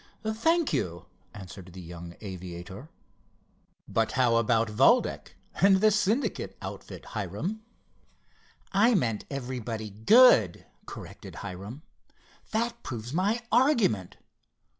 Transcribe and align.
"Thank 0.25 0.73
you," 0.73 1.05
answered 1.31 1.73
the 1.73 1.79
young 1.79 2.15
aviator, 2.21 2.89
"but 3.87 4.13
how 4.13 4.37
about 4.37 4.67
Valdec 4.69 5.35
and 5.61 5.75
the 5.79 5.91
Syndicate 5.91 6.57
outfit, 6.59 7.05
Hiram?" 7.09 7.61
"I 8.71 8.95
meant 8.95 9.25
everybody 9.29 9.91
good," 9.91 10.65
corrected 10.87 11.35
Hiram. 11.45 11.83
"That 12.51 12.81
proves 12.81 13.13
my 13.13 13.41
argument. 13.51 14.17